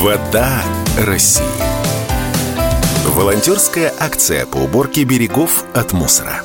Вода 0.00 0.64
России. 0.96 1.44
Волонтерская 3.04 3.92
акция 4.00 4.46
по 4.46 4.56
уборке 4.56 5.04
берегов 5.04 5.62
от 5.74 5.92
мусора. 5.92 6.42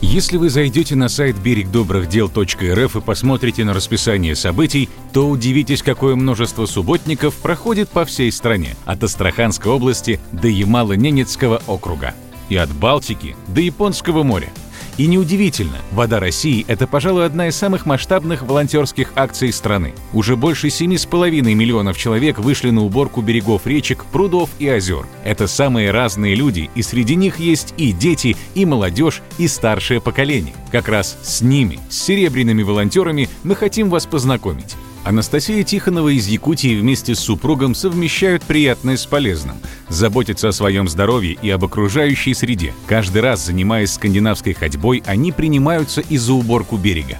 Если 0.00 0.38
вы 0.38 0.48
зайдете 0.48 0.96
на 0.96 1.10
сайт 1.10 1.36
берегдобрыхдел.рф 1.36 2.96
и 2.96 3.00
посмотрите 3.02 3.64
на 3.64 3.74
расписание 3.74 4.34
событий, 4.34 4.88
то 5.12 5.28
удивитесь, 5.28 5.82
какое 5.82 6.16
множество 6.16 6.64
субботников 6.64 7.34
проходит 7.34 7.90
по 7.90 8.06
всей 8.06 8.32
стране, 8.32 8.74
от 8.86 9.04
Астраханской 9.04 9.70
области 9.70 10.20
до 10.32 10.48
Ямало-Ненецкого 10.48 11.62
округа, 11.66 12.14
и 12.48 12.56
от 12.56 12.70
Балтики 12.70 13.36
до 13.48 13.60
Японского 13.60 14.22
моря– 14.22 14.48
и 14.96 15.06
неудивительно, 15.06 15.78
«Вода 15.92 16.20
России»— 16.20 16.64
это, 16.68 16.86
пожалуй, 16.86 17.26
одна 17.26 17.48
из 17.48 17.56
самых 17.56 17.86
масштабных 17.86 18.42
волонтерских 18.42 19.12
акций 19.16 19.52
страны. 19.52 19.94
Уже 20.12 20.36
больше 20.36 20.68
7,5 20.68 21.54
миллионов 21.54 21.98
человек 21.98 22.38
вышли 22.38 22.70
на 22.70 22.84
уборку 22.84 23.20
берегов 23.20 23.66
речек, 23.66 24.04
прудов 24.06 24.50
и 24.58 24.68
озер. 24.68 25.06
Это 25.24 25.46
самые 25.46 25.90
разные 25.90 26.34
люди, 26.34 26.70
и 26.74 26.82
среди 26.82 27.16
них 27.16 27.38
есть 27.38 27.74
и 27.76 27.92
дети, 27.92 28.36
и 28.54 28.64
молодежь, 28.64 29.22
и 29.38 29.48
старшее 29.48 30.00
поколение. 30.00 30.54
Как 30.70 30.88
раз 30.88 31.18
с 31.22 31.40
ними, 31.40 31.80
с 31.90 32.02
серебряными 32.02 32.62
волонтерами, 32.62 33.28
мы 33.42 33.54
хотим 33.54 33.90
вас 33.90 34.06
познакомить. 34.06 34.76
Анастасия 35.04 35.62
Тихонова 35.64 36.08
из 36.08 36.26
Якутии 36.28 36.80
вместе 36.80 37.14
с 37.14 37.20
супругом 37.20 37.74
совмещают 37.74 38.42
приятное 38.42 38.96
с 38.96 39.04
полезным. 39.04 39.56
Заботятся 39.88 40.48
о 40.48 40.52
своем 40.52 40.88
здоровье 40.88 41.36
и 41.42 41.50
об 41.50 41.62
окружающей 41.62 42.32
среде. 42.32 42.72
Каждый 42.88 43.20
раз, 43.20 43.40
занимаясь 43.40 43.92
скандинавской 43.92 44.54
ходьбой, 44.54 45.02
они 45.06 45.30
принимаются 45.30 46.00
и 46.00 46.16
за 46.16 46.32
уборку 46.32 46.76
берега. 46.78 47.18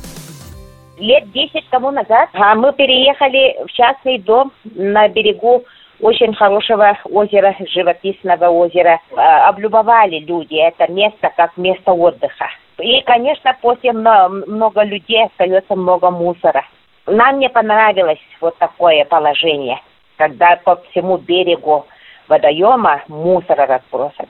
Лет 0.97 1.31
десять 1.33 1.69
тому 1.69 1.91
назад 1.91 2.31
а 2.33 2.55
мы 2.55 2.73
переехали 2.73 3.67
в 3.67 3.73
частный 3.73 4.19
дом 4.19 4.51
на 4.75 5.07
берегу 5.09 5.65
очень 6.01 6.33
хорошего 6.35 6.97
озера, 7.11 7.55
живописного 7.75 8.47
озера. 8.47 8.99
А, 9.15 9.49
облюбовали 9.51 10.21
люди 10.21 10.55
это 10.55 10.91
место 10.91 11.31
как 11.37 11.55
место 11.59 11.93
отдыха. 11.93 12.47
И, 12.79 13.03
конечно, 13.03 13.55
после 13.61 13.93
много 13.93 14.83
людей 14.85 15.27
остается 15.27 15.77
много 15.77 16.11
мусора. 16.11 16.65
Нам 17.07 17.39
не 17.39 17.49
понравилось 17.49 18.21
вот 18.41 18.57
такое 18.59 19.05
положение, 19.05 19.81
когда 20.17 20.57
по 20.57 20.77
всему 20.77 21.19
берегу 21.19 21.87
водоема 22.29 23.03
мусора 23.09 23.67
разбросан. 23.67 24.27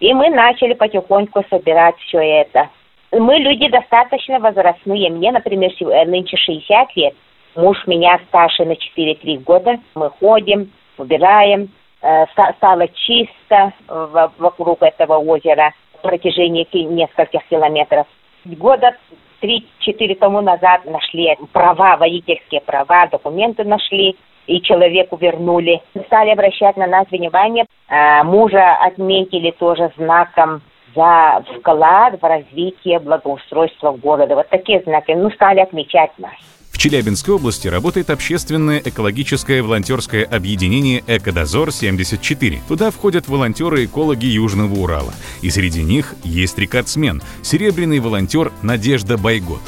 И 0.00 0.12
мы 0.12 0.30
начали 0.30 0.74
потихоньку 0.74 1.44
собирать 1.50 1.96
все 1.98 2.18
это. 2.18 2.70
Мы 3.12 3.36
люди 3.36 3.68
достаточно 3.68 4.40
возрастные. 4.40 5.10
Мне, 5.10 5.32
например, 5.32 5.70
э, 5.80 6.04
нынче 6.06 6.36
60 6.36 6.96
лет. 6.96 7.14
Муж 7.54 7.86
меня 7.86 8.18
старше 8.28 8.64
на 8.64 8.74
4-3 8.74 9.38
года. 9.38 9.78
Мы 9.94 10.10
ходим, 10.10 10.72
убираем. 10.98 11.70
Э, 12.02 12.24
стало 12.56 12.88
чисто 12.88 13.72
вокруг 13.86 14.82
этого 14.82 15.18
озера 15.18 15.72
в 15.98 16.02
протяжении 16.02 16.66
нескольких 16.72 17.46
километров. 17.48 18.06
Года 18.44 18.96
три-четыре 19.44 20.14
тому 20.14 20.40
назад 20.40 20.86
нашли 20.86 21.36
права, 21.52 21.98
водительские 21.98 22.62
права, 22.62 23.08
документы 23.08 23.62
нашли, 23.64 24.16
и 24.46 24.62
человеку 24.62 25.16
вернули. 25.16 25.82
Стали 26.06 26.30
обращать 26.30 26.78
на 26.78 26.86
нас 26.86 27.06
внимание. 27.10 27.66
А, 27.88 28.24
мужа 28.24 28.74
отметили 28.80 29.50
тоже 29.50 29.90
знаком 29.98 30.62
за 30.96 31.44
вклад 31.58 32.20
в 32.20 32.24
развитие 32.24 33.00
благоустройства 33.00 33.92
города. 33.92 34.34
Вот 34.34 34.48
такие 34.48 34.80
знаки. 34.80 35.12
Ну, 35.12 35.30
стали 35.30 35.60
отмечать 35.60 36.12
нас. 36.18 36.63
Челябинской 36.84 37.34
области 37.34 37.66
работает 37.66 38.10
общественное 38.10 38.78
экологическое 38.78 39.62
волонтерское 39.62 40.22
объединение 40.22 41.02
«Экодозор-74». 41.06 42.58
Туда 42.68 42.90
входят 42.90 43.26
волонтеры-экологи 43.26 44.26
Южного 44.26 44.74
Урала. 44.74 45.14
И 45.40 45.48
среди 45.48 45.82
них 45.82 46.14
есть 46.24 46.58
рекордсмен– 46.58 47.22
серебряный 47.42 48.00
волонтер 48.00 48.52
Надежда 48.62 49.16
Байгот. 49.16 49.62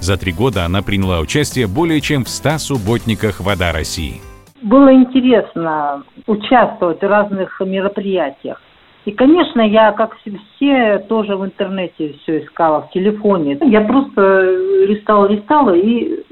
За 0.00 0.16
три 0.16 0.32
года 0.32 0.64
она 0.64 0.80
приняла 0.80 1.20
участие 1.20 1.66
более 1.66 2.00
чем 2.00 2.24
в 2.24 2.30
100 2.30 2.56
субботниках 2.56 3.40
«Вода 3.40 3.70
России». 3.70 4.22
Было 4.62 4.94
интересно 4.94 6.04
участвовать 6.26 7.02
в 7.02 7.06
разных 7.06 7.60
мероприятиях. 7.60 8.62
И, 9.04 9.10
конечно, 9.10 9.60
я, 9.60 9.92
как 9.92 10.16
все, 10.16 11.04
тоже 11.08 11.36
в 11.36 11.44
интернете 11.44 12.14
все 12.22 12.42
искала, 12.42 12.82
в 12.82 12.90
телефоне. 12.92 13.58
Я 13.60 13.80
просто 13.82 14.42
листала, 14.86 15.26
листала 15.26 15.74
и 15.74 16.22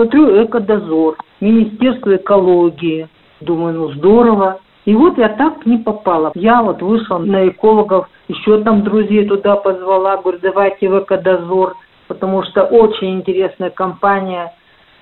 смотрю 0.00 0.44
«Экодозор», 0.44 1.16
Министерство 1.40 2.16
экологии. 2.16 3.08
Думаю, 3.40 3.74
ну 3.74 3.92
здорово. 3.92 4.60
И 4.86 4.94
вот 4.94 5.18
я 5.18 5.28
так 5.28 5.66
не 5.66 5.76
попала. 5.76 6.32
Я 6.34 6.62
вот 6.62 6.80
вышла 6.80 7.18
на 7.18 7.48
экологов, 7.48 8.08
еще 8.28 8.62
там 8.62 8.82
друзей 8.82 9.26
туда 9.26 9.56
позвала, 9.56 10.16
говорю, 10.16 10.38
давайте 10.40 10.88
в 10.88 11.00
«Экодозор», 11.00 11.76
потому 12.08 12.42
что 12.44 12.62
очень 12.64 13.16
интересная 13.16 13.70
компания 13.70 14.54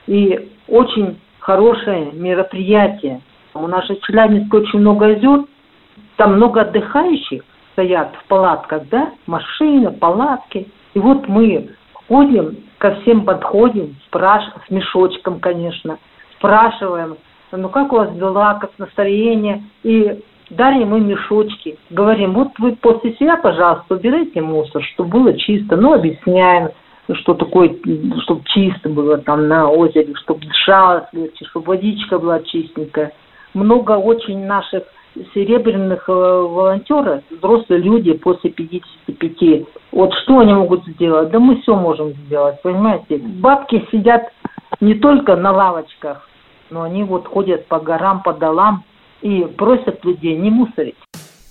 и 0.08 0.50
очень 0.66 1.19
хорошее 1.38 2.10
мероприятие. 2.12 3.20
У 3.54 3.66
нас 3.69 3.87
же 3.87 3.94
в 3.94 4.00
Челябинске 4.00 4.56
очень 4.56 4.81
много 4.81 5.06
озер, 5.06 5.44
там 6.16 6.34
много 6.34 6.62
отдыхающих 6.62 7.44
стоят 7.72 8.14
в 8.16 8.28
палатках, 8.28 8.82
да, 8.91 9.12
машины, 9.26 9.92
палатки. 9.92 10.66
И 10.94 10.98
вот 10.98 11.28
мы 11.28 11.70
ходим 12.08 12.56
ко 12.78 12.94
всем 12.97 13.25
подходим, 13.25 13.97
спрашиваем, 14.06 14.62
с 14.66 14.71
мешочком, 14.71 15.41
конечно, 15.41 15.99
спрашиваем, 16.39 17.16
ну 17.53 17.69
как 17.69 17.93
у 17.93 17.97
вас 17.97 18.12
дела, 18.15 18.55
как 18.55 18.71
настроение, 18.78 19.65
и 19.83 20.21
дарим 20.50 20.91
мы 20.91 21.00
мешочки, 21.00 21.78
говорим, 21.91 22.34
вот 22.34 22.49
вы 22.59 22.77
после 22.77 23.15
себя, 23.15 23.37
пожалуйста, 23.37 23.94
убирайте 23.94 24.41
мусор, 24.41 24.83
чтобы 24.94 25.11
было 25.11 25.38
чисто, 25.38 25.77
ну 25.77 25.93
объясняем, 25.93 26.71
что 27.15 27.34
такое, 27.34 27.75
чтобы 28.22 28.43
чисто 28.44 28.88
было 28.88 29.19
там 29.19 29.49
на 29.49 29.69
озере, 29.69 30.15
чтобы 30.17 30.41
дышалось 30.47 31.06
легче, 31.12 31.44
чтобы 31.47 31.69
водичка 31.69 32.19
была 32.19 32.41
чистенькая. 32.41 33.12
Много 33.55 33.93
очень 33.93 34.44
наших 34.44 34.84
серебряных 35.34 36.09
э, 36.09 36.12
волонтеров, 36.12 37.23
взрослые 37.31 37.81
люди 37.81 38.12
после 38.12 38.51
55. 38.51 39.67
Вот 39.93 40.12
что 40.23 40.41
они 40.41 40.53
могут 40.53 40.87
сделать? 40.87 41.31
Да 41.31 41.39
мы 41.39 41.61
все 41.62 41.75
можем 41.75 42.12
сделать, 42.27 42.61
понимаете? 42.62 43.19
Бабки 43.19 43.87
сидят 43.91 44.33
не 44.81 44.95
только 44.95 45.37
на 45.37 45.53
лавочках, 45.53 46.29
но 46.71 46.83
они 46.83 47.05
вот 47.05 47.27
ходят 47.27 47.67
по 47.67 47.81
горам, 47.81 48.23
по 48.23 48.33
долам 48.33 48.84
и 49.23 49.47
просят 49.56 50.05
людей 50.05 50.37
не 50.37 50.51
мусорить. 50.51 50.97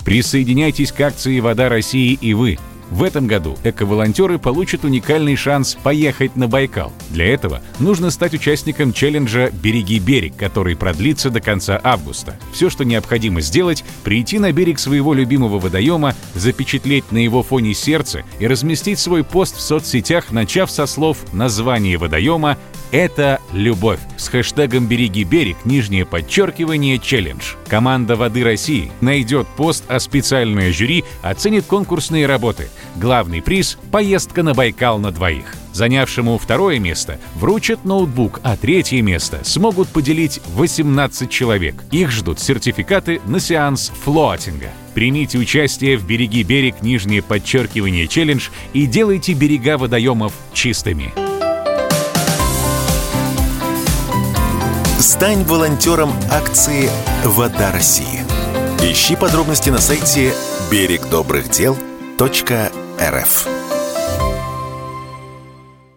Присоединяйтесь 0.06 0.92
к 0.92 1.02
акции 1.02 1.40
«Вода 1.40 1.68
России» 1.68 2.18
и 2.22 2.34
вы. 2.34 2.58
В 2.90 3.04
этом 3.04 3.28
году 3.28 3.58
эко-волонтеры 3.64 4.40
получат 4.40 4.86
уникальный 4.86 5.36
шанс 5.36 5.76
поехать 5.76 6.36
на 6.36 6.48
Байкал. 6.48 6.94
Для 7.10 7.26
этого 7.26 7.62
нужно 7.80 8.12
стать 8.12 8.34
участником 8.34 8.94
челленджа 8.94 9.52
«Береги 9.52 10.00
берег», 10.00 10.36
который 10.38 10.76
продлится 10.76 11.30
до 11.30 11.42
конца 11.42 11.80
августа. 11.84 12.40
Все, 12.54 12.70
что 12.70 12.86
необходимо 12.86 13.42
сделать, 13.42 13.84
прийти 14.04 14.40
на 14.40 14.52
берег 14.54 14.80
своего 14.80 15.14
любимого 15.14 15.60
водоема, 15.60 16.16
запечатлеть 16.34 17.12
на 17.12 17.18
его 17.18 17.44
фоне 17.44 17.74
сердце 17.74 18.24
и 18.40 18.48
разместить 18.48 19.00
свой 19.00 19.24
пост 19.24 19.58
в 19.58 19.62
соцсетях, 19.62 20.32
начав 20.32 20.72
со 20.72 20.86
слов 20.86 21.18
название 21.34 21.98
водоема 21.98 22.58
это 22.92 23.40
любовь. 23.54 24.00
С 24.18 24.30
хэштегом 24.30 24.88
«Береги 24.88 25.24
берег» 25.24 25.58
нижнее 25.66 26.06
подчеркивание 26.06 27.00
«Челлендж». 27.00 27.54
Команда 27.68 28.16
«Воды 28.16 28.44
России» 28.44 28.92
найдет 29.02 29.48
пост, 29.48 29.84
а 29.88 30.00
специальное 30.00 30.72
жюри 30.72 31.04
оценит 31.22 31.66
конкурсные 31.66 32.26
работы. 32.26 32.70
Главный 32.96 33.42
приз– 33.42 33.78
поездка 33.92 34.44
на 34.44 34.54
Байкал 34.54 35.00
на 35.00 35.12
двоих. 35.12 35.56
Занявшему 35.74 36.40
второе 36.40 36.80
место 36.80 37.20
вручат 37.36 37.86
ноутбук, 37.86 38.40
а 38.44 38.58
третье 38.58 39.02
место 39.04 39.42
смогут 39.44 39.90
поделить 39.90 40.42
18 40.56 41.30
человек. 41.30 41.84
Их 41.92 42.10
ждут 42.10 42.40
сертификаты 42.40 43.22
на 43.26 43.40
сеанс 43.40 43.92
флотинга. 44.04 44.72
Примите 44.96 45.38
участие 45.38 45.98
в 45.98 46.08
«Береги 46.08 46.42
берег» 46.42 46.82
нижнее 46.82 47.22
подчеркивание 47.22 48.08
«Челлендж» 48.08 48.50
и 48.74 48.88
делайте 48.88 49.34
берега 49.34 49.78
водоемов 49.78 50.34
чистыми. 50.52 51.14
Стань 55.18 55.44
волонтером 55.46 56.12
акции 56.30 56.92
«Вода 57.26 57.72
России». 57.72 58.24
Ищи 58.84 59.16
подробности 59.16 59.72
на 59.72 59.80
сайте 59.80 60.32
берегдобрыхдел.рф 60.70 63.57